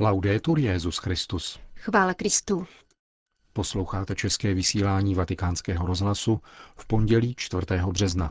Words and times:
Laudetur 0.00 0.58
Jezus 0.58 0.98
Christus. 0.98 1.58
Chvála 1.74 2.14
Kristu. 2.14 2.66
Posloucháte 3.52 4.14
české 4.14 4.54
vysílání 4.54 5.14
Vatikánského 5.14 5.86
rozhlasu 5.86 6.40
v 6.76 6.86
pondělí 6.86 7.34
4. 7.36 7.66
března. 7.92 8.30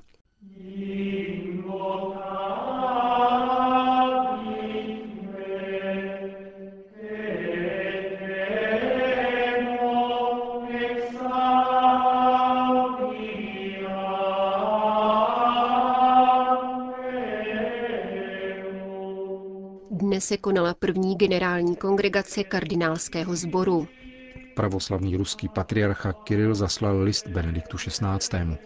Dnes 19.96 20.26
se 20.26 20.38
konala 20.38 20.74
první 20.74 21.16
generální 21.16 21.76
kongregace 21.76 22.44
kardinálského 22.44 23.36
sboru. 23.36 23.88
Pravoslavný 24.56 25.18
ruský 25.18 25.50
patriarcha 25.50 26.14
Kiril 26.14 26.56
zaslal 26.56 27.02
list 27.02 27.28
Benediktu 27.28 27.78
XVI. 27.78 28.58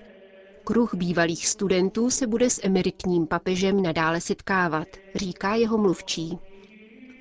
Kruh 0.64 0.94
bývalých 0.94 1.48
studentů 1.48 2.10
se 2.10 2.28
bude 2.28 2.50
s 2.50 2.60
emeritním 2.64 3.28
papežem 3.28 3.82
nadále 3.84 4.22
setkávat, 4.22 4.88
říká 5.16 5.56
jeho 5.56 5.78
mluvčí. 5.78 6.40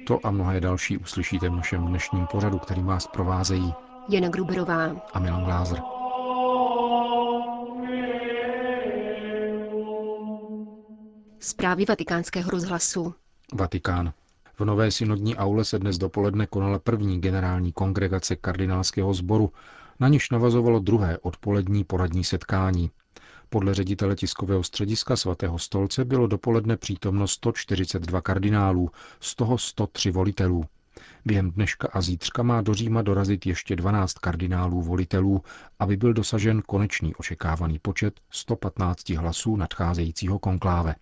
To 0.07 0.27
a 0.27 0.31
mnohé 0.31 0.61
další 0.61 0.99
uslyšíte 0.99 1.49
v 1.49 1.57
našem 1.57 1.87
dnešním 1.87 2.27
pořadu, 2.27 2.59
který 2.59 2.83
vás 2.83 3.07
provázejí 3.07 3.75
Jana 4.09 4.29
Gruberová 4.29 4.97
a 5.13 5.19
Milan 5.19 5.45
Glázer. 5.45 5.79
Zprávy 11.41 11.85
vatikánského 11.85 12.51
rozhlasu. 12.51 13.15
Vatikán. 13.55 14.13
V 14.59 14.65
nové 14.65 14.91
synodní 14.91 15.37
aule 15.37 15.65
se 15.65 15.79
dnes 15.79 15.99
dopoledne 15.99 16.47
konala 16.47 16.79
první 16.79 17.21
generální 17.21 17.73
kongregace 17.73 18.37
kardinálského 18.37 19.15
sboru, 19.15 19.53
na 20.01 20.09
níž 20.09 20.31
navazovalo 20.31 20.79
druhé 20.79 21.19
odpolední 21.19 21.85
poradní 21.85 22.25
setkání. 22.25 22.91
Podle 23.49 23.75
ředitele 23.75 24.17
tiskového 24.17 24.63
střediska 24.63 25.17
svatého 25.17 25.59
stolce 25.59 26.05
bylo 26.05 26.27
dopoledne 26.27 26.77
přítomno 26.77 27.29
142 27.29 28.21
kardinálů, 28.21 28.91
z 29.21 29.35
toho 29.35 29.59
103 29.59 30.11
volitelů. 30.11 30.65
Během 31.25 31.51
dneška 31.51 31.89
a 31.93 32.01
zítřka 32.01 32.43
má 32.43 32.63
do 32.63 32.75
Říma 32.75 33.03
dorazit 33.03 33.47
ještě 33.47 33.77
12 33.77 34.13
kardinálů 34.13 34.83
volitelů, 34.83 35.43
aby 35.79 35.97
byl 35.97 36.13
dosažen 36.13 36.63
konečný 36.63 37.15
očekávaný 37.15 37.79
počet 37.79 38.21
115 38.31 39.11
hlasů 39.11 39.57
nadcházejícího 39.57 40.39
konkláve. 40.39 40.95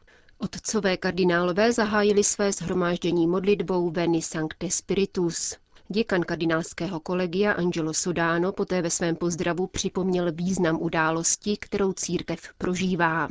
Otcové 0.44 0.96
kardinálové 0.96 1.72
zahájili 1.72 2.24
své 2.24 2.52
shromáždění 2.52 3.26
modlitbou 3.26 3.90
Veni 3.90 4.22
Sancte 4.22 4.70
Spiritus. 4.70 5.56
Děkan 5.88 6.22
kardinálského 6.22 7.00
kolegia 7.00 7.52
Angelo 7.52 7.94
Sodano 7.94 8.52
poté 8.52 8.82
ve 8.82 8.90
svém 8.90 9.16
pozdravu 9.16 9.66
připomněl 9.66 10.32
význam 10.32 10.78
události, 10.82 11.56
kterou 11.56 11.92
církev 11.92 12.40
prožívá. 12.58 13.28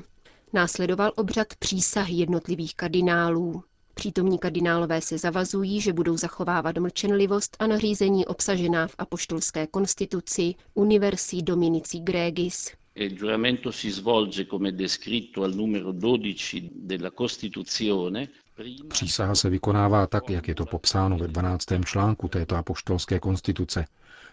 Následoval 0.53 1.11
obřad 1.16 1.47
přísahy 1.59 2.16
jednotlivých 2.16 2.75
kardinálů. 2.75 3.64
Přítomní 3.94 4.39
kardinálové 4.39 5.02
se 5.02 5.17
zavazují, 5.17 5.81
že 5.81 5.94
budou 5.94 6.17
zachovávat 6.17 6.77
mlčenlivost 6.77 7.58
a 7.59 7.67
nařízení 7.67 8.25
obsažená 8.25 8.88
v 8.88 8.95
apoštolské 8.98 9.67
konstituci 9.67 10.55
Universi 10.73 11.42
Dominici 11.42 12.00
Gregis. 12.00 12.72
Il 12.95 13.16
giuramento 13.16 13.72
si 13.72 13.89
svolge 13.89 14.45
come 14.45 14.72
descritto 14.72 15.44
al 15.44 15.55
numero 15.55 15.91
12 15.91 16.69
della 16.73 17.11
Costituzione. 17.11 18.30
Přísaha 18.88 19.36
se 19.36 19.49
vykonává 19.49 20.08
tak, 20.08 20.30
jak 20.30 20.47
je 20.47 20.55
to 20.55 20.66
popsáno 20.66 21.17
ve 21.17 21.27
12. 21.27 21.66
článku 21.86 22.27
této 22.27 22.55
apoštolské 22.55 23.19
konstituce. 23.19 23.86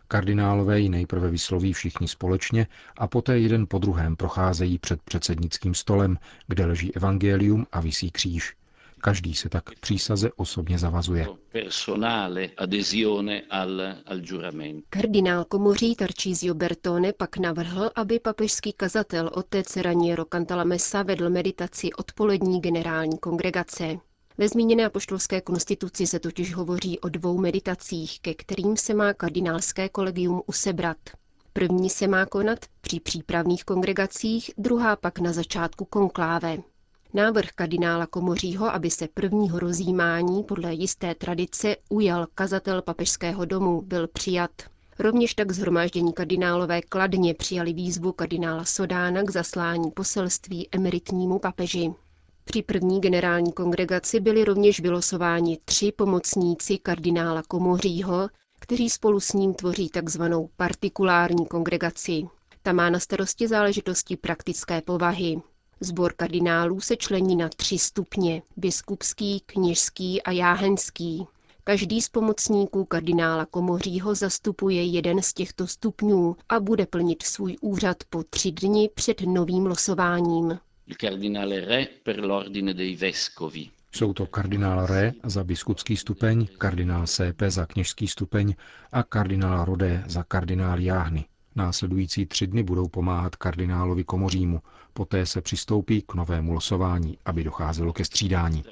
Kardinálové 0.09 0.81
ji 0.81 0.89
nejprve 0.89 1.31
vysloví 1.31 1.73
všichni 1.73 2.09
společně 2.09 2.67
a 2.99 3.09
poté 3.09 3.39
jeden 3.39 3.67
po 3.67 3.79
druhém 3.79 4.17
procházejí 4.17 4.79
před 4.79 5.03
předsednickým 5.03 5.75
stolem, 5.75 6.19
kde 6.47 6.67
leží 6.67 6.97
evangelium 6.97 7.67
a 7.73 7.81
visí 7.81 8.11
kříž. 8.11 8.55
Každý 9.01 9.35
se 9.35 9.49
tak 9.49 9.65
k 9.65 9.81
přísaze 9.81 10.31
osobně 10.37 10.79
zavazuje. 10.79 11.27
Kardinál 14.91 15.45
komoří 15.45 15.97
Tarcísio 15.97 16.55
Bertone 16.55 17.13
pak 17.13 17.37
navrhl, 17.37 17.91
aby 17.95 18.21
papežský 18.21 18.73
kazatel 18.73 19.31
otec 19.35 19.77
Raniero 19.77 20.25
Cantalamessa 20.25 21.03
vedl 21.03 21.31
meditaci 21.31 21.93
odpolední 21.93 22.61
generální 22.61 23.19
kongregace. 23.19 23.97
Ve 24.39 24.49
zmíněné 24.49 24.87
apoštolské 24.87 25.41
konstituci 25.41 26.07
se 26.07 26.19
totiž 26.19 26.55
hovoří 26.55 26.99
o 27.01 27.09
dvou 27.09 27.39
meditacích, 27.39 28.21
ke 28.21 28.35
kterým 28.35 28.77
se 28.77 28.95
má 28.95 29.15
kardinálské 29.15 29.89
kolegium 29.89 30.43
usebrat. 30.47 30.97
První 31.53 31.91
se 31.91 32.09
má 32.09 32.27
konat 32.27 32.59
při 32.81 33.01
přípravných 33.01 33.65
kongregacích, 33.65 34.51
druhá 34.59 34.97
pak 34.97 35.19
na 35.19 35.33
začátku 35.33 35.85
konkláve. 35.85 36.59
Návrh 37.15 37.49
kardinála 37.55 38.07
Komořího, 38.07 38.67
aby 38.75 38.91
se 38.91 39.09
prvního 39.15 39.59
rozjímání 39.59 40.45
podle 40.45 40.75
jisté 40.75 41.15
tradice 41.15 41.77
ujal 41.89 42.27
kazatel 42.35 42.83
papežského 42.83 43.45
domu, 43.45 43.83
byl 43.83 44.09
přijat. 44.09 44.51
Rovněž 44.99 45.35
tak 45.35 45.53
zhromáždění 45.53 46.13
kardinálové 46.13 46.83
kladně 46.83 47.35
přijali 47.35 47.73
výzvu 47.73 48.13
kardinála 48.13 48.65
Sodána 48.65 49.23
k 49.23 49.31
zaslání 49.31 49.91
poselství 49.91 50.69
emeritnímu 50.73 51.39
papeži. 51.39 51.95
Při 52.45 52.63
první 52.63 53.01
generální 53.01 53.53
kongregaci 53.53 54.21
byli 54.21 54.45
rovněž 54.45 54.81
vylosováni 54.81 55.59
tři 55.65 55.93
pomocníci 55.93 56.79
kardinála 56.79 57.43
Komořího, 57.43 58.29
kteří 58.61 58.91
spolu 58.91 59.21
s 59.21 59.33
ním 59.33 59.55
tvoří 59.55 59.89
takzvanou 59.89 60.51
partikulární 60.57 61.47
kongregaci. 61.47 62.23
Ta 62.63 62.73
má 62.73 62.91
na 62.91 62.99
starosti 62.99 63.49
záležitosti 63.49 64.17
praktické 64.17 64.83
povahy. 64.83 65.43
Zbor 65.81 66.13
kardinálů 66.17 66.81
se 66.81 66.97
člení 66.97 67.37
na 67.37 67.49
tři 67.49 67.79
stupně, 67.79 68.43
biskupský, 68.57 69.43
kněžský 69.47 70.23
a 70.23 70.31
jáhenský. 70.31 71.27
Každý 71.65 72.03
z 72.03 72.09
pomocníků 72.09 72.85
kardinála 72.85 73.47
Komořího 73.47 74.15
zastupuje 74.15 74.85
jeden 74.85 75.23
z 75.23 75.33
těchto 75.33 75.67
stupňů 75.67 76.37
a 76.49 76.61
bude 76.61 76.87
plnit 76.87 77.23
svůj 77.23 77.57
úřad 77.61 77.97
po 78.11 78.23
tři 78.31 78.53
dny 78.53 78.91
před 78.95 79.21
novým 79.21 79.67
losováním. 79.67 80.59
Jsou 83.93 84.13
to 84.13 84.27
kardinál 84.27 84.87
Re 84.87 85.13
za 85.25 85.45
biskupský 85.45 85.97
stupeň, 85.97 86.47
kardinál 86.59 87.07
Sepe 87.07 87.51
za 87.51 87.67
kněžský 87.67 88.09
stupeň 88.09 88.55
a 88.93 89.03
kardinál 89.03 89.65
Rodé 89.65 90.05
za 90.07 90.23
kardinál 90.23 90.81
Jáhny. 90.81 91.25
Následující 91.57 92.27
tři 92.27 92.47
dny 92.47 92.63
budou 92.63 92.89
pomáhat 92.89 93.37
kardinálovi 93.37 94.05
Komořímu, 94.05 94.61
poté 94.93 95.27
se 95.27 95.41
přistoupí 95.41 96.03
k 96.03 96.15
novému 96.15 96.53
losování, 96.53 97.19
aby 97.25 97.45
docházelo 97.45 97.93
ke 97.93 98.05
střídání. 98.05 98.65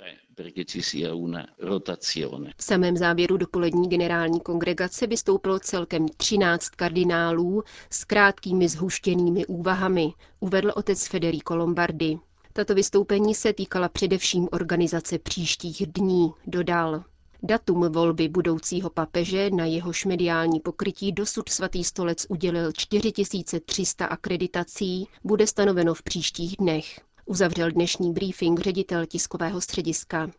V 2.57 2.63
samém 2.65 2.97
závěru 2.97 3.37
dopolední 3.37 3.89
generální 3.89 4.41
kongregace 4.41 5.07
vystoupilo 5.07 5.59
celkem 5.61 6.07
13 6.17 6.69
kardinálů 6.69 7.63
s 7.91 8.05
krátkými 8.05 8.69
zhuštěnými 8.69 9.47
úvahami, 9.47 10.13
uvedl 10.41 10.73
otec 10.77 11.07
Federico 11.07 11.57
Lombardi. 11.57 12.19
Tato 12.53 12.75
vystoupení 12.75 13.35
se 13.35 13.53
týkala 13.53 13.89
především 13.89 14.49
organizace 14.53 15.19
příštích 15.19 15.87
dní, 15.87 16.33
dodal. 16.47 17.05
Datum 17.43 17.93
volby 17.93 18.29
budoucího 18.29 18.91
papeže, 18.91 19.51
na 19.51 19.65
jehož 19.65 20.05
mediální 20.05 20.61
pokrytí 20.61 21.13
dosud 21.13 21.49
svatý 21.49 21.85
stolec 21.85 22.27
udělil 22.29 22.73
4300 22.73 24.07
akreditací, 24.07 25.09
bude 25.25 25.47
stanoveno 25.47 25.95
v 25.95 26.03
příštích 26.03 26.57
dnech. 26.57 27.01
Uzavřel 27.27 27.71
dnešní 27.71 28.13
briefing 28.13 28.61
ředitel 28.61 29.07
tiskového 29.07 29.61
střediska. 29.61 30.31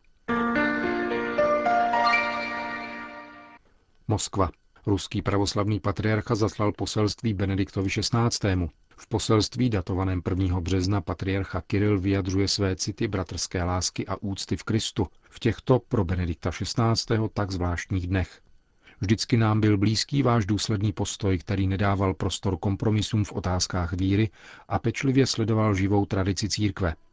Moskva. 4.08 4.50
Ruský 4.86 5.22
pravoslavný 5.22 5.80
patriarcha 5.80 6.36
zaslal 6.36 6.72
poselství 6.72 7.34
Benediktovi 7.34 7.90
XVI. 7.90 8.70
V 9.02 9.08
poselství 9.08 9.70
datovaném 9.70 10.22
1. 10.30 10.60
března 10.62 11.02
patriarcha 11.02 11.62
Kiril 11.62 12.00
vyjadřuje 12.00 12.48
své 12.48 12.76
city 12.76 13.08
bratrské 13.08 13.64
lásky 13.64 14.08
a 14.08 14.16
úcty 14.16 14.58
v 14.58 14.64
Kristu 14.64 15.08
v 15.30 15.40
těchto 15.40 15.80
pro 15.80 16.06
Benedikta 16.06 16.52
XVI. 16.52 17.18
tak 17.34 17.52
zvláštních 17.52 18.08
dnech. 18.08 18.42
Vždycky 19.02 19.38
nám 19.38 19.62
byl 19.62 19.78
blízký 19.78 20.24
váš 20.24 20.46
důsledný 20.46 20.94
postoj, 20.94 21.38
který 21.38 21.68
nedával 21.68 22.14
prostor 22.14 22.58
kompromisům 22.58 23.24
v 23.24 23.32
otázkách 23.32 23.94
víry 23.94 24.30
a 24.68 24.80
pečlivě 24.80 25.28
sledoval 25.28 25.76
živou 25.76 26.06
tradici 26.06 26.50
církve– 26.50 26.96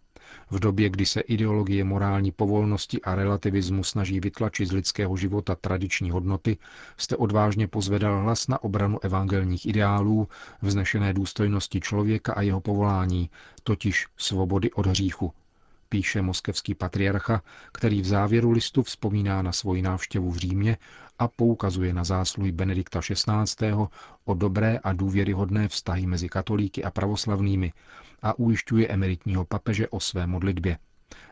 v 0.51 0.59
době, 0.59 0.89
kdy 0.89 1.07
se 1.07 1.21
ideologie 1.21 1.85
morální 1.85 2.33
povolnosti 2.33 3.03
a 3.03 3.15
relativismu 3.15 3.85
snaží 3.85 4.21
vytlačit 4.21 4.69
z 4.69 4.73
lidského 4.73 5.17
života 5.17 5.55
tradiční 5.55 6.11
hodnoty, 6.11 6.59
jste 6.97 7.17
odvážně 7.17 7.69
pozvedal 7.69 8.23
hlas 8.23 8.49
na 8.49 8.63
obranu 8.63 8.99
evangelních 9.05 9.67
ideálů, 9.67 10.29
vznešené 10.63 11.13
důstojnosti 11.13 11.81
člověka 11.81 12.33
a 12.33 12.43
jeho 12.43 12.61
povolání, 12.61 13.31
totiž 13.63 14.07
svobody 14.17 14.71
od 14.73 14.87
hříchu. 14.87 15.33
Píše 15.89 16.23
moskevský 16.23 16.75
patriarcha, 16.75 17.43
který 17.73 18.03
v 18.03 18.07
závěru 18.07 18.51
listu 18.51 18.83
vzpomíná 18.83 19.43
na 19.43 19.53
svoji 19.53 19.83
návštěvu 19.83 20.31
v 20.31 20.37
Římě 20.37 20.77
a 21.19 21.29
poukazuje 21.29 21.93
na 21.93 22.05
zásluhy 22.05 22.53
Benedikta 22.53 23.01
XVI. 23.01 23.73
o 24.25 24.35
dobré 24.35 24.79
a 24.79 24.93
důvěryhodné 24.93 25.69
vztahy 25.69 26.07
mezi 26.07 26.29
katolíky 26.29 26.85
a 26.85 26.91
pravoslavnými 26.91 27.73
a 28.23 28.39
ujišťuje 28.39 28.89
emeritního 28.89 29.45
papeže 29.45 29.89
o 29.89 30.01
své 30.01 30.27
modlitbě. 30.27 30.79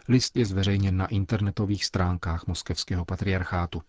List 0.09 0.37
je 0.37 0.45
zveřejněn 0.45 0.97
na 0.97 1.07
internetových 1.07 1.85
stránkách 1.85 2.47
moskevského 2.47 3.05
patriarchátu. 3.05 3.83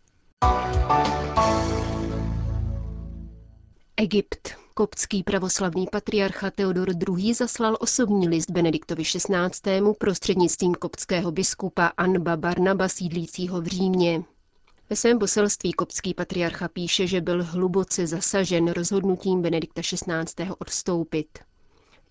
Egypt. 3.98 4.65
Koptský 4.77 5.24
pravoslavný 5.24 5.88
patriarcha 5.92 6.51
Teodor 6.51 6.89
II. 6.89 7.33
zaslal 7.33 7.77
osobní 7.80 8.27
list 8.27 8.51
Benediktovi 8.51 9.04
XVI. 9.04 9.81
prostřednictvím 9.98 10.75
koptského 10.75 11.31
biskupa 11.31 11.86
Anba 11.86 12.38
Barnaba 12.38 12.89
sídlícího 12.89 13.62
v 13.62 13.66
Římě. 13.66 14.24
Ve 14.89 14.95
svém 14.95 15.19
poselství 15.19 15.74
koptský 15.74 16.13
patriarcha 16.13 16.68
píše, 16.68 17.07
že 17.07 17.22
byl 17.22 17.44
hluboce 17.44 18.07
zasažen 18.07 18.68
rozhodnutím 18.68 19.42
Benedikta 19.42 19.81
XVI. 19.81 20.50
odstoupit. 20.57 21.39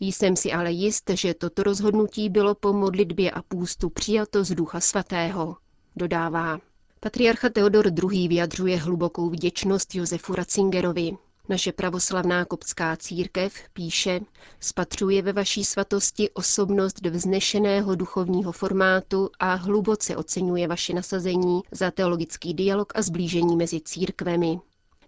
Jsem 0.01 0.37
si 0.37 0.53
ale 0.53 0.73
jist, 0.73 1.11
že 1.15 1.35
toto 1.35 1.63
rozhodnutí 1.63 2.29
bylo 2.29 2.55
po 2.55 2.73
modlitbě 2.73 3.31
a 3.31 3.43
půstu 3.43 3.91
přijato 3.91 4.45
z 4.45 4.51
Ducha 4.55 4.81
Svatého, 4.81 5.57
dodává. 5.97 6.59
Patriarcha 7.01 7.49
Teodor 7.49 7.87
II. 7.87 8.29
vyjadřuje 8.29 8.77
hlubokou 8.77 9.31
vděčnost 9.31 9.95
Josefu 9.95 10.35
Ratzingerovi, 10.35 11.17
naše 11.49 11.73
pravoslavná 11.73 12.45
koptská 12.45 12.97
církev, 12.97 13.55
píše, 13.73 14.21
spatřuje 14.61 15.23
ve 15.23 15.33
vaší 15.33 15.65
svatosti 15.65 16.31
osobnost 16.31 17.07
vznešeného 17.07 17.95
duchovního 17.95 18.53
formátu 18.53 19.31
a 19.39 19.55
hluboce 19.55 20.17
oceňuje 20.17 20.69
vaše 20.69 20.95
nasazení 20.95 21.61
za 21.71 21.91
teologický 21.91 22.55
dialog 22.55 22.93
a 22.97 23.03
zblížení 23.03 23.57
mezi 23.57 23.81
církvemi. 23.81 24.59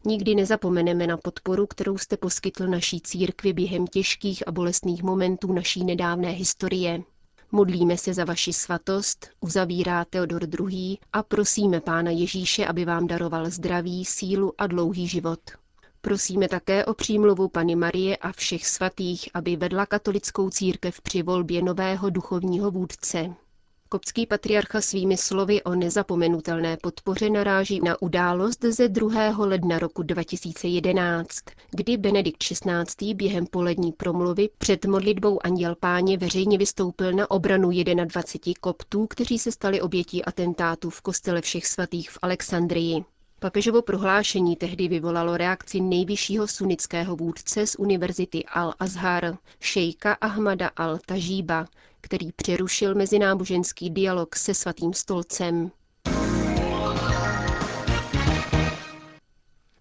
Nikdy 0.04 0.34
nezapomeneme 0.34 1.06
na 1.06 1.16
podporu, 1.16 1.66
kterou 1.66 1.98
jste 1.98 2.16
poskytl 2.16 2.66
naší 2.66 3.00
církvi 3.00 3.52
během 3.52 3.86
těžkých 3.86 4.48
a 4.48 4.52
bolestných 4.52 5.02
momentů 5.02 5.52
naší 5.52 5.84
nedávné 5.84 6.30
historie. 6.30 7.02
Modlíme 7.52 7.96
se 7.96 8.14
za 8.14 8.24
vaši 8.24 8.52
svatost, 8.52 9.28
uzavírá 9.40 10.04
Teodor 10.04 10.42
II. 10.60 10.98
a 11.12 11.22
prosíme 11.22 11.80
Pána 11.80 12.10
Ježíše, 12.10 12.66
aby 12.66 12.84
vám 12.84 13.06
daroval 13.06 13.50
zdraví, 13.50 14.04
sílu 14.04 14.52
a 14.58 14.66
dlouhý 14.66 15.08
život. 15.08 15.40
Prosíme 16.06 16.48
také 16.48 16.84
o 16.84 16.94
přímluvu 16.94 17.48
Pany 17.48 17.76
Marie 17.76 18.16
a 18.16 18.32
všech 18.32 18.66
svatých, 18.66 19.28
aby 19.34 19.56
vedla 19.56 19.86
katolickou 19.86 20.50
církev 20.50 21.00
při 21.00 21.22
volbě 21.22 21.62
nového 21.62 22.10
duchovního 22.10 22.70
vůdce. 22.70 23.34
Koptský 23.88 24.26
patriarcha 24.26 24.80
svými 24.80 25.16
slovy 25.16 25.62
o 25.62 25.74
nezapomenutelné 25.74 26.76
podpoře 26.76 27.30
naráží 27.30 27.80
na 27.80 28.02
událost 28.02 28.64
ze 28.64 28.88
2. 28.88 29.34
ledna 29.38 29.78
roku 29.78 30.02
2011, 30.02 31.38
kdy 31.70 31.96
Benedikt 31.96 32.38
XVI. 32.38 33.14
během 33.14 33.46
polední 33.46 33.92
promluvy 33.92 34.48
před 34.58 34.84
modlitbou 34.84 35.38
Anděl 35.46 35.74
Páně 35.80 36.18
veřejně 36.18 36.58
vystoupil 36.58 37.12
na 37.12 37.30
obranu 37.30 37.70
21 38.04 38.54
koptů, 38.60 39.06
kteří 39.06 39.38
se 39.38 39.52
stali 39.52 39.80
obětí 39.80 40.24
atentátu 40.24 40.90
v 40.90 41.00
kostele 41.00 41.40
všech 41.40 41.66
svatých 41.66 42.10
v 42.10 42.18
Alexandrii. 42.22 43.04
Papežovo 43.46 43.82
prohlášení 43.82 44.56
tehdy 44.56 44.88
vyvolalo 44.88 45.36
reakci 45.36 45.80
nejvyššího 45.80 46.48
sunnického 46.48 47.16
vůdce 47.16 47.66
z 47.66 47.76
univerzity 47.78 48.44
Al-Azhar, 48.54 49.38
šejka 49.60 50.12
Ahmada 50.12 50.68
al-Tažíba, 50.68 51.66
který 52.00 52.32
přerušil 52.32 52.94
mezináboženský 52.94 53.90
dialog 53.90 54.36
se 54.36 54.54
svatým 54.54 54.92
stolcem. 54.92 55.70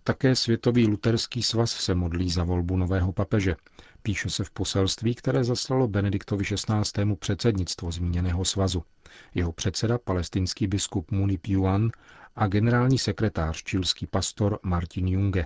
Také 0.04 0.36
Světový 0.36 0.88
luterský 0.88 1.44
svaz 1.44 1.72
se 1.72 1.96
modlí 1.96 2.30
za 2.30 2.44
volbu 2.44 2.78
nového 2.78 3.14
papeže. 3.14 3.56
Píše 4.02 4.30
se 4.30 4.44
v 4.44 4.52
poselství, 4.52 5.16
které 5.16 5.44
zaslalo 5.44 5.88
Benediktovi 5.88 6.46
XVI. 6.46 7.16
předsednictvo 7.20 7.92
zmíněného 7.92 8.46
svazu. 8.46 8.84
Jeho 9.36 9.52
předseda, 9.52 9.98
palestinský 9.98 10.68
biskup 10.68 11.12
Munip 11.12 11.48
Yuan, 11.48 11.92
a 12.36 12.48
generální 12.48 12.98
sekretář, 12.98 13.64
čilský 13.64 14.08
pastor 14.08 14.60
Martin 14.64 15.08
Junge. 15.08 15.46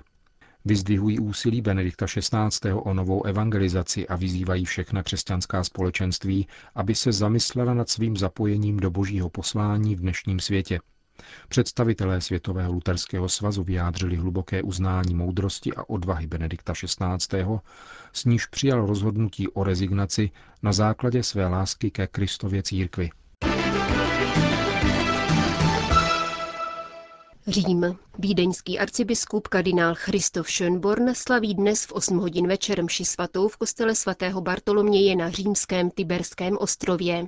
Vyzdvihují 0.65 1.19
úsilí 1.19 1.61
Benedikta 1.61 2.05
XVI. 2.05 2.73
o 2.73 2.93
novou 2.93 3.23
evangelizaci 3.25 4.07
a 4.07 4.15
vyzývají 4.15 4.65
všechna 4.65 5.03
křesťanská 5.03 5.63
společenství, 5.63 6.47
aby 6.75 6.95
se 6.95 7.11
zamyslela 7.11 7.73
nad 7.73 7.89
svým 7.89 8.17
zapojením 8.17 8.77
do 8.77 8.91
božího 8.91 9.29
poslání 9.29 9.95
v 9.95 9.99
dnešním 9.99 10.39
světě. 10.39 10.79
Představitelé 11.49 12.21
Světového 12.21 12.71
luterského 12.71 13.29
svazu 13.29 13.63
vyjádřili 13.63 14.15
hluboké 14.15 14.63
uznání 14.63 15.15
moudrosti 15.15 15.73
a 15.73 15.89
odvahy 15.89 16.27
Benedikta 16.27 16.73
XVI., 16.73 17.43
s 18.13 18.25
níž 18.25 18.45
přijal 18.45 18.85
rozhodnutí 18.85 19.47
o 19.47 19.63
rezignaci 19.63 20.31
na 20.63 20.73
základě 20.73 21.23
své 21.23 21.47
lásky 21.47 21.91
ke 21.91 22.07
Kristově 22.07 22.63
církvi. 22.63 23.09
Řím. 27.49 27.97
Vídeňský 28.19 28.79
arcibiskup 28.79 29.47
kardinál 29.47 29.95
Christoph 29.95 30.49
Schönborn 30.49 31.13
slaví 31.13 31.53
dnes 31.55 31.85
v 31.85 31.91
8 31.91 32.17
hodin 32.17 32.47
večer 32.47 32.83
mši 32.83 33.05
svatou 33.05 33.47
v 33.47 33.57
kostele 33.57 33.95
svatého 33.95 34.41
Bartoloměje 34.41 35.15
na 35.15 35.29
římském 35.29 35.89
Tiberském 35.89 36.57
ostrově. 36.57 37.27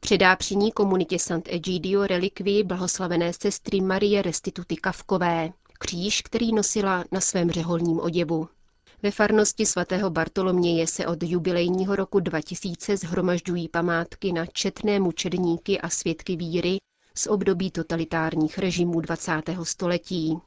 Předá 0.00 0.36
při 0.36 0.56
ní 0.56 0.72
komunitě 0.72 1.18
Sant'Egidio 1.18 2.06
relikvii 2.06 2.62
blahoslavené 2.62 3.32
sestry 3.32 3.80
Marie 3.80 4.22
Restituty 4.22 4.76
Kavkové, 4.76 5.52
kříž, 5.78 6.22
který 6.22 6.52
nosila 6.52 7.04
na 7.12 7.20
svém 7.20 7.50
řeholním 7.50 8.00
oděvu. 8.00 8.48
Ve 9.02 9.10
farnosti 9.10 9.66
svatého 9.66 10.10
Bartoloměje 10.10 10.86
se 10.86 11.06
od 11.06 11.22
jubilejního 11.22 11.96
roku 11.96 12.20
2000 12.20 12.96
zhromažďují 12.96 13.68
památky 13.68 14.32
na 14.32 14.46
četné 14.46 15.00
mučedníky 15.00 15.80
a 15.80 15.88
svědky 15.88 16.36
víry, 16.36 16.78
z 17.14 17.26
období 17.26 17.70
totalitárních 17.70 18.58
režimů 18.58 19.00
20. 19.00 19.42
století. 19.62 20.38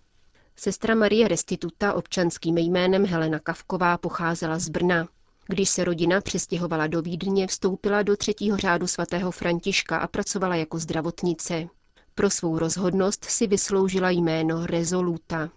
Sestra 0.55 0.95
Marie 0.95 1.27
Restituta 1.27 1.93
občanským 1.93 2.57
jménem 2.57 3.05
Helena 3.05 3.39
Kavková 3.39 3.97
pocházela 3.97 4.59
z 4.59 4.69
Brna. 4.69 5.07
Když 5.47 5.69
se 5.69 5.83
rodina 5.83 6.21
přestěhovala 6.21 6.87
do 6.87 7.01
Vídně, 7.01 7.47
vstoupila 7.47 8.03
do 8.03 8.17
třetího 8.17 8.57
řádu 8.57 8.87
svatého 8.87 9.31
Františka 9.31 9.97
a 9.97 10.07
pracovala 10.07 10.55
jako 10.55 10.79
zdravotnice. 10.79 11.67
Pro 12.15 12.29
svou 12.29 12.59
rozhodnost 12.59 13.25
si 13.25 13.47
vysloužila 13.47 14.09
jméno 14.09 14.65
Rezoluta. 14.65 15.49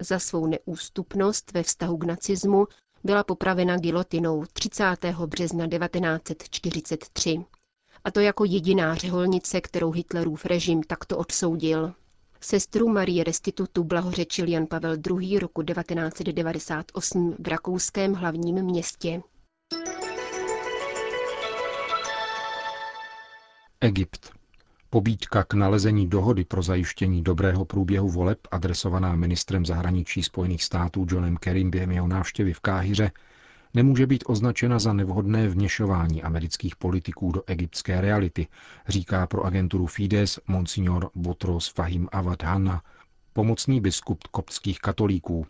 Za 0.00 0.18
svou 0.18 0.46
neústupnost 0.46 1.52
ve 1.52 1.62
vztahu 1.62 1.98
k 1.98 2.04
nacismu 2.04 2.66
byla 3.04 3.24
popravena 3.24 3.76
gilotinou 3.76 4.44
30. 4.52 4.96
března 5.26 5.68
1943 5.68 7.44
a 8.04 8.10
to 8.10 8.20
jako 8.20 8.44
jediná 8.44 8.94
řeholnice, 8.94 9.60
kterou 9.60 9.90
Hitlerův 9.90 10.44
režim 10.44 10.82
takto 10.82 11.18
odsoudil. 11.18 11.92
Sestru 12.40 12.88
Marie 12.88 13.24
Restitutu 13.24 13.84
blahořečil 13.84 14.48
Jan 14.48 14.66
Pavel 14.66 14.96
II. 15.10 15.38
roku 15.38 15.62
1998 15.62 17.36
v 17.38 17.48
rakouském 17.48 18.14
hlavním 18.14 18.62
městě. 18.62 19.22
Egypt. 23.80 24.30
Pobídka 24.90 25.44
k 25.44 25.54
nalezení 25.54 26.08
dohody 26.08 26.44
pro 26.44 26.62
zajištění 26.62 27.22
dobrého 27.22 27.64
průběhu 27.64 28.08
voleb 28.08 28.38
adresovaná 28.50 29.16
ministrem 29.16 29.66
zahraničí 29.66 30.22
Spojených 30.22 30.64
států 30.64 31.06
Johnem 31.10 31.36
Kerrym 31.36 31.70
během 31.70 31.90
jeho 31.90 32.08
návštěvy 32.08 32.52
v 32.52 32.60
Káhyře 32.60 33.10
nemůže 33.74 34.06
být 34.06 34.24
označena 34.26 34.78
za 34.78 34.92
nevhodné 34.92 35.48
vněšování 35.48 36.22
amerických 36.22 36.76
politiků 36.76 37.32
do 37.32 37.42
egyptské 37.46 38.00
reality, 38.00 38.46
říká 38.88 39.26
pro 39.26 39.44
agenturu 39.44 39.86
Fides 39.86 40.40
monsignor 40.46 41.10
Botros 41.14 41.68
Fahim 41.68 42.08
Awad 42.12 42.42
Hanna, 42.42 42.82
pomocný 43.32 43.80
biskup 43.80 44.22
koptských 44.30 44.78
katolíků. 44.78 45.46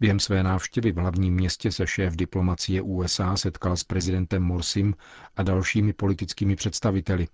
Během 0.00 0.20
své 0.20 0.42
návštěvy 0.42 0.92
v 0.92 0.96
hlavním 0.96 1.34
městě 1.34 1.72
se 1.72 1.86
šéf 1.86 2.16
diplomacie 2.16 2.82
USA 2.82 3.36
setkal 3.36 3.76
s 3.76 3.84
prezidentem 3.84 4.42
Morsim 4.42 4.94
a 5.36 5.42
dalšími 5.42 5.92
politickými 5.92 6.56
představiteli. 6.56 7.28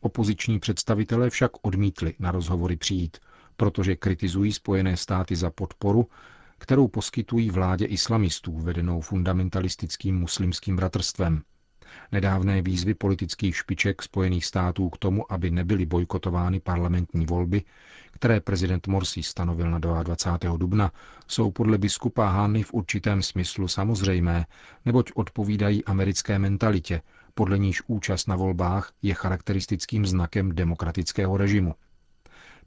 Opoziční 0.00 0.58
představitelé 0.58 1.30
však 1.30 1.50
odmítli 1.62 2.14
na 2.18 2.30
rozhovory 2.30 2.76
přijít, 2.76 3.16
protože 3.56 3.96
kritizují 3.96 4.52
Spojené 4.52 4.96
státy 4.96 5.36
za 5.36 5.50
podporu, 5.50 6.06
kterou 6.62 6.88
poskytují 6.88 7.50
vládě 7.50 7.84
islamistů 7.84 8.58
vedenou 8.58 9.00
fundamentalistickým 9.00 10.18
muslimským 10.18 10.76
bratrstvem. 10.76 11.42
Nedávné 12.12 12.62
výzvy 12.62 12.94
politických 12.94 13.56
špiček 13.56 14.02
Spojených 14.02 14.44
států 14.46 14.90
k 14.90 14.98
tomu, 14.98 15.32
aby 15.32 15.50
nebyly 15.50 15.86
bojkotovány 15.86 16.60
parlamentní 16.60 17.26
volby, 17.26 17.62
které 18.10 18.40
prezident 18.40 18.86
Morsi 18.86 19.22
stanovil 19.22 19.70
na 19.70 19.78
22. 19.78 20.56
dubna, 20.56 20.92
jsou 21.28 21.50
podle 21.50 21.78
biskupa 21.78 22.28
Hanny 22.28 22.62
v 22.62 22.72
určitém 22.74 23.22
smyslu 23.22 23.68
samozřejmé, 23.68 24.46
neboť 24.84 25.12
odpovídají 25.14 25.84
americké 25.84 26.38
mentalitě, 26.38 27.02
podle 27.34 27.58
níž 27.58 27.82
účast 27.86 28.28
na 28.28 28.36
volbách 28.36 28.92
je 29.02 29.14
charakteristickým 29.14 30.06
znakem 30.06 30.54
demokratického 30.54 31.36
režimu. 31.36 31.74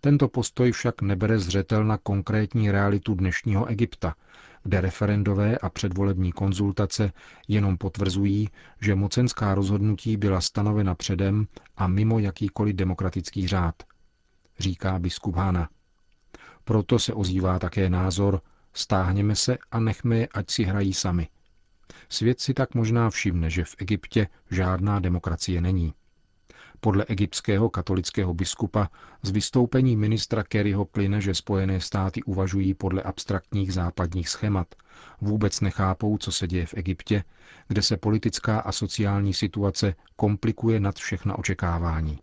Tento 0.02 0.28
postoj 0.28 0.72
však 0.72 1.02
nebere 1.02 1.40
zřetel 1.40 1.86
na 1.86 1.98
konkrétní 1.98 2.72
realitu 2.72 3.14
dnešního 3.16 3.66
Egypta, 3.66 4.16
kde 4.64 4.82
referendové 4.82 5.58
a 5.58 5.70
předvolební 5.70 6.32
konzultace 6.32 7.12
jenom 7.48 7.78
potvrzují, 7.78 8.50
že 8.82 8.96
mocenská 8.96 9.56
rozhodnutí 9.56 10.18
byla 10.18 10.42
stanovena 10.42 10.96
předem 10.96 11.48
a 11.78 11.88
mimo 11.88 12.20
jakýkoliv 12.20 12.75
demokratický 12.75 13.48
řád, 13.48 13.84
říká 14.60 15.00
biskup 15.00 15.36
Hana. 15.36 15.70
Proto 16.64 17.00
se 17.00 17.14
ozývá 17.14 17.60
také 17.60 17.90
názor, 17.90 18.42
stáhněme 18.74 19.36
se 19.36 19.58
a 19.72 19.80
nechme 19.80 20.18
je, 20.18 20.28
ať 20.28 20.52
si 20.52 20.64
hrají 20.64 20.94
sami. 20.94 21.28
Svět 22.10 22.40
si 22.40 22.54
tak 22.54 22.75
možná 22.75 23.10
všimne, 23.10 23.50
že 23.50 23.64
v 23.64 23.75
Egyptě 23.80 24.28
žádná 24.52 25.00
demokracie 25.00 25.62
není. 25.62 25.94
Podle 26.86 27.06
egyptského 27.08 27.70
katolického 27.70 28.34
biskupa 28.34 28.89
z 29.22 29.30
vystoupení 29.30 29.98
ministra 29.98 30.44
Kerryho 30.44 30.86
plyne, 30.86 31.22
že 31.22 31.34
Spojené 31.34 31.82
státy 31.82 32.24
uvažují 32.24 32.74
podle 32.74 33.01
abstraktních 33.01 33.74
západních 33.74 34.30
schémat. 34.30 34.68
Vůbec 35.22 35.62
nechápou, 35.62 36.18
co 36.18 36.32
se 36.32 36.48
děje 36.48 36.65
v 36.65 36.74
Egyptě, 36.77 37.24
kde 37.68 37.82
se 37.82 37.98
politická 37.98 38.60
a 38.60 38.72
sociální 38.72 39.34
situace 39.34 39.96
komplikuje 40.15 40.80
nad 40.80 40.96
všechna 40.96 41.39
očekávání. 41.39 42.20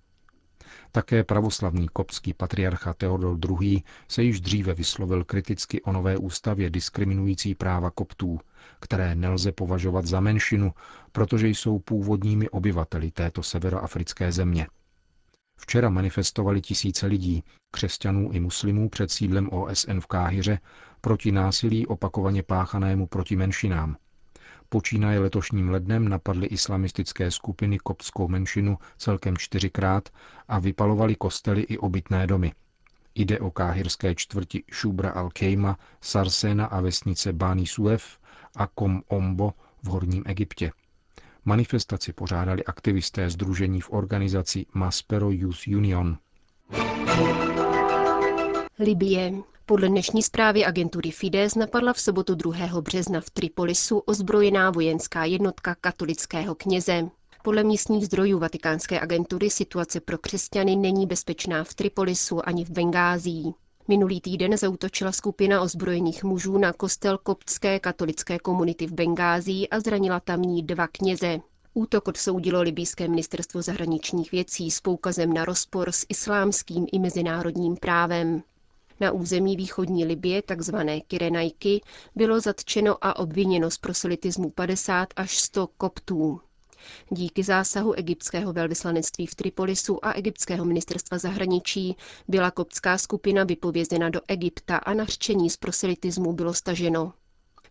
Také 0.92 1.24
pravoslavný 1.24 1.88
kopský 1.88 2.34
patriarcha 2.34 2.94
Teodor 2.94 3.38
II. 3.60 3.82
se 4.08 4.22
již 4.22 4.40
dříve 4.40 4.74
vyslovil 4.74 5.24
kriticky 5.24 5.82
o 5.82 5.92
nové 5.92 6.16
ústavě 6.16 6.70
diskriminující 6.70 7.54
práva 7.54 7.90
koptů, 7.90 8.40
které 8.80 9.14
nelze 9.14 9.52
považovat 9.52 10.06
za 10.06 10.20
menšinu, 10.20 10.72
protože 11.12 11.48
jsou 11.48 11.78
původními 11.78 12.48
obyvateli 12.48 13.10
této 13.10 13.42
severoafrické 13.42 14.32
země. 14.32 14.66
Včera 15.60 15.90
manifestovali 15.90 16.60
tisíce 16.60 17.06
lidí, 17.06 17.44
křesťanů 17.70 18.30
i 18.32 18.40
muslimů 18.40 18.88
před 18.88 19.10
sídlem 19.10 19.48
OSN 19.52 20.00
v 20.00 20.06
Káhyře 20.06 20.58
proti 21.00 21.32
násilí 21.32 21.86
opakovaně 21.86 22.42
páchanému 22.42 23.06
proti 23.06 23.36
menšinám, 23.36 23.96
Počínaje 24.72 25.18
letošním 25.18 25.70
lednem 25.70 26.08
napadly 26.08 26.46
islamistické 26.46 27.30
skupiny 27.30 27.78
koptskou 27.78 28.28
menšinu 28.28 28.78
celkem 28.98 29.36
čtyřikrát 29.36 30.08
a 30.48 30.58
vypalovali 30.58 31.14
kostely 31.14 31.62
i 31.62 31.78
obytné 31.78 32.26
domy. 32.26 32.52
Jde 33.14 33.40
o 33.40 33.50
káhirské 33.50 34.14
čtvrti 34.14 34.64
Šubra 34.70 35.10
al-Kejma, 35.10 35.76
Sarsena 36.00 36.66
a 36.66 36.80
vesnice 36.80 37.32
Bani 37.32 37.66
Suef 37.66 38.18
a 38.56 38.66
Kom 38.66 39.02
Ombo 39.08 39.52
v 39.82 39.86
Horním 39.86 40.22
Egyptě. 40.26 40.72
Manifestaci 41.44 42.12
pořádali 42.12 42.64
aktivisté 42.64 43.30
združení 43.30 43.80
v 43.80 43.92
organizaci 43.92 44.66
Maspero 44.74 45.30
Youth 45.30 45.66
Union. 45.66 46.18
Libie. 48.78 49.34
Podle 49.66 49.88
dnešní 49.88 50.22
zprávy 50.22 50.64
agentury 50.64 51.10
Fides 51.10 51.54
napadla 51.54 51.92
v 51.92 52.00
sobotu 52.00 52.34
2. 52.34 52.80
března 52.80 53.20
v 53.20 53.30
Tripolisu 53.30 53.98
ozbrojená 53.98 54.70
vojenská 54.70 55.24
jednotka 55.24 55.74
katolického 55.74 56.54
kněze. 56.54 57.08
Podle 57.44 57.64
místních 57.64 58.04
zdrojů 58.06 58.38
vatikánské 58.38 59.00
agentury 59.00 59.50
situace 59.50 60.00
pro 60.00 60.18
křesťany 60.18 60.76
není 60.76 61.06
bezpečná 61.06 61.64
v 61.64 61.74
Tripolisu 61.74 62.48
ani 62.48 62.64
v 62.64 62.70
Bengází. 62.70 63.54
Minulý 63.88 64.20
týden 64.20 64.56
zautočila 64.56 65.12
skupina 65.12 65.60
ozbrojených 65.60 66.24
mužů 66.24 66.58
na 66.58 66.72
kostel 66.72 67.18
koptské 67.18 67.80
katolické 67.80 68.38
komunity 68.38 68.86
v 68.86 68.92
Bengází 68.92 69.70
a 69.70 69.80
zranila 69.80 70.20
tamní 70.20 70.62
dva 70.62 70.86
kněze. 70.86 71.38
Útok 71.74 72.08
odsoudilo 72.08 72.62
libýské 72.62 73.08
ministerstvo 73.08 73.62
zahraničních 73.62 74.32
věcí 74.32 74.70
s 74.70 74.80
poukazem 74.80 75.32
na 75.32 75.44
rozpor 75.44 75.92
s 75.92 76.06
islámským 76.08 76.86
i 76.92 76.98
mezinárodním 76.98 77.76
právem. 77.76 78.42
Na 79.02 79.12
území 79.12 79.56
východní 79.56 80.04
Libie, 80.04 80.42
takzvané 80.42 81.00
Kyrenajky, 81.00 81.80
bylo 82.14 82.40
zatčeno 82.40 82.96
a 83.00 83.16
obviněno 83.18 83.70
z 83.70 83.78
proselitismu 83.78 84.50
50 84.50 85.08
až 85.16 85.38
100 85.38 85.66
koptů. 85.66 86.40
Díky 87.10 87.42
zásahu 87.42 87.92
egyptského 87.92 88.52
velvyslanectví 88.52 89.26
v 89.26 89.34
Tripolisu 89.34 90.04
a 90.04 90.12
egyptského 90.12 90.64
ministerstva 90.64 91.18
zahraničí 91.18 91.96
byla 92.28 92.50
koptská 92.50 92.98
skupina 92.98 93.44
vypovězena 93.44 94.10
do 94.10 94.20
Egypta 94.28 94.76
a 94.76 94.94
nařčení 94.94 95.50
z 95.50 95.56
proselitismu 95.56 96.32
bylo 96.32 96.54
staženo. 96.54 97.12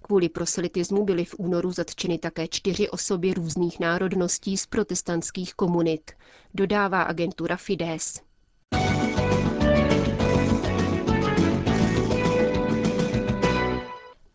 Kvůli 0.01 0.29
proselitismu 0.29 1.05
byly 1.05 1.25
v 1.25 1.35
únoru 1.38 1.71
zatčeny 1.71 2.17
také 2.17 2.47
čtyři 2.47 2.89
osoby 2.89 3.33
různých 3.33 3.79
národností 3.79 4.57
z 4.57 4.65
protestantských 4.65 5.53
komunit, 5.53 6.11
dodává 6.53 7.01
agentura 7.01 7.57
Fides. 7.57 8.30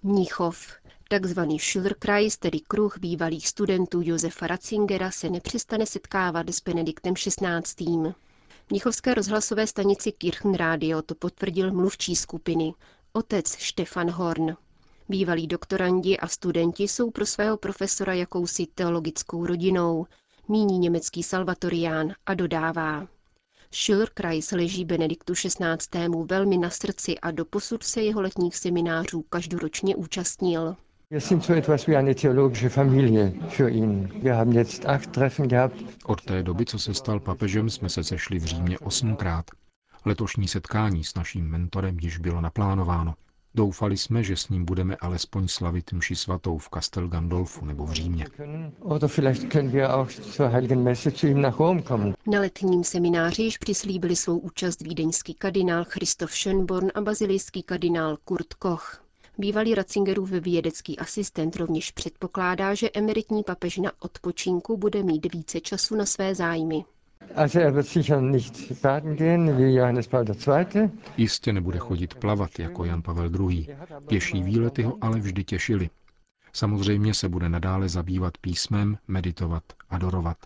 Mnichov. 0.07 0.59
Takzvaný 1.09 1.59
Schillerkreis, 1.59 2.37
tedy 2.39 2.61
kruh 2.61 2.99
bývalých 2.99 3.49
studentů 3.49 4.01
Josefa 4.05 4.47
Ratzingera, 4.47 5.11
se 5.11 5.31
nepřestane 5.31 5.87
setkávat 5.87 6.49
s 6.49 6.63
Benediktem 6.63 7.15
XVI. 7.15 8.15
Mnichovské 8.71 9.15
rozhlasové 9.15 9.67
stanici 9.67 10.13
Kirchenradio 10.13 11.03
to 11.03 11.15
potvrdil 11.15 11.73
mluvčí 11.73 12.17
skupiny, 12.17 12.75
otec 13.13 13.49
Stefan 13.49 14.11
Horn. 14.11 14.57
Bývalí 15.09 15.47
doktorandi 15.47 16.19
a 16.19 16.29
studenti 16.29 16.83
jsou 16.89 17.11
pro 17.11 17.27
svého 17.27 17.57
profesora 17.57 18.15
jakousi 18.15 18.67
teologickou 18.67 19.47
rodinou, 19.47 20.07
míní 20.49 20.79
německý 20.79 21.23
salvatorián 21.23 22.15
a 22.27 22.35
dodává. 22.35 23.07
Schillerkreis 23.77 24.53
leží 24.53 24.85
Benediktu 24.85 25.35
XVI. 25.35 26.09
velmi 26.25 26.59
na 26.59 26.71
srdci 26.71 27.19
a 27.19 27.31
doposud 27.31 27.83
se 27.83 28.03
jeho 28.03 28.21
letních 28.21 28.57
seminářů 28.57 29.23
každoročně 29.23 29.97
účastnil. 29.97 30.77
Od 36.05 36.25
té 36.25 36.43
doby, 36.43 36.65
co 36.65 36.79
se 36.79 36.95
stal 36.95 37.21
papežem, 37.21 37.71
jsme 37.71 37.89
se 37.89 38.05
sešli 38.05 38.39
v 38.39 38.45
Římě 38.45 38.79
osmkrát. 38.79 39.45
Letošní 40.05 40.49
setkání 40.49 41.05
s 41.05 41.15
naším 41.15 41.51
mentorem 41.51 41.99
již 42.01 42.19
bylo 42.19 42.41
naplánováno. 42.41 43.15
Doufali 43.57 43.97
jsme, 43.97 44.23
že 44.23 44.37
s 44.37 44.49
ním 44.49 44.65
budeme 44.65 44.97
alespoň 44.97 45.49
slavit 45.49 45.93
mši 45.93 46.17
svatou 46.17 46.59
v 46.59 46.69
Castel 46.75 47.09
Gandolfu 47.09 47.65
nebo 47.65 47.87
v 47.87 47.93
Římě. 47.93 48.27
Na 52.27 52.41
letním 52.41 52.85
semináři 52.85 53.43
již 53.43 53.59
přislíbili 53.59 54.17
svou 54.17 54.39
účast 54.39 54.81
vídeňský 54.81 55.35
kardinál 55.35 55.85
Christoph 55.85 56.33
Schönborn 56.33 56.91
a 56.95 57.01
bazilijský 57.01 57.63
kardinál 57.63 58.17
Kurt 58.25 58.55
Koch. 58.55 59.05
Bývalý 59.39 59.75
Ratzingerův 59.75 60.31
vědecký 60.31 60.99
asistent 60.99 61.57
rovněž 61.57 61.91
předpokládá, 61.91 62.75
že 62.75 62.91
emeritní 62.95 63.45
papež 63.45 63.77
na 63.77 63.93
odpočinku 63.99 64.77
bude 64.77 65.03
mít 65.03 65.35
více 65.35 65.61
času 65.61 65.97
na 65.97 66.07
své 66.07 66.35
zájmy. 66.35 66.85
Er 67.35 67.49
Jistě 71.17 71.53
nebude 71.53 71.79
chodit 71.79 72.15
plavat 72.15 72.59
jako 72.59 72.85
Jan 72.85 73.03
Pavel 73.03 73.51
II. 73.51 73.69
Pěší 74.09 74.43
výlety 74.43 74.83
ho 74.83 74.99
ale 75.01 75.19
vždy 75.21 75.45
těšily. 75.45 75.91
Samozřejmě 76.53 77.15
se 77.15 77.29
bude 77.29 77.49
nadále 77.49 77.89
zabývat 77.89 78.39
písmem, 78.39 78.99
meditovat, 79.09 79.63
adorovat 79.91 80.37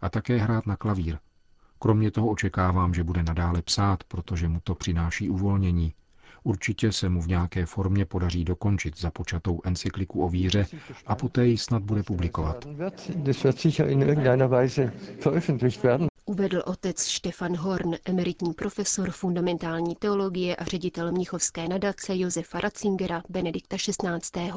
a 0.00 0.08
také 0.08 0.36
hrát 0.36 0.66
na 0.66 0.76
klavír. 0.76 1.18
Kromě 1.78 2.10
toho 2.10 2.28
očekávám, 2.28 2.94
že 2.94 3.04
bude 3.04 3.22
nadále 3.22 3.62
psát, 3.62 4.04
protože 4.04 4.48
mu 4.48 4.60
to 4.64 4.74
přináší 4.74 5.30
uvolnění, 5.30 5.92
Určitě 6.46 6.92
se 6.92 7.08
mu 7.08 7.20
v 7.22 7.28
nějaké 7.28 7.66
formě 7.66 8.04
podaří 8.04 8.44
dokončit 8.44 8.98
započatou 9.00 9.60
encykliku 9.64 10.24
o 10.24 10.28
víře 10.28 10.66
a 11.06 11.14
poté 11.14 11.46
ji 11.46 11.58
snad 11.58 11.82
bude 11.82 12.02
publikovat. 12.02 12.66
Uvedl 16.26 16.62
otec 16.66 17.00
Stefan 17.00 17.56
Horn, 17.56 17.94
emeritní 18.04 18.52
profesor 18.54 19.10
fundamentální 19.10 19.96
teologie 19.96 20.56
a 20.56 20.64
ředitel 20.64 21.12
Mnichovské 21.12 21.68
nadace 21.68 22.16
Josefa 22.16 22.60
Ratzingera 22.60 23.22
Benedikta 23.28 23.76
XVI. 23.76 24.52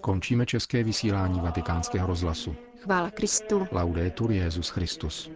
Končíme 0.00 0.46
české 0.46 0.84
vysílání 0.84 1.40
vatikánského 1.40 2.06
rozhlasu. 2.06 2.56
Chvála 2.78 3.10
Kristu. 3.10 3.66
Laudetur 3.72 4.32
Jezus 4.32 4.68
Christus. 4.68 5.30